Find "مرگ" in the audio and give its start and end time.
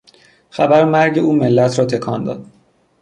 0.85-1.19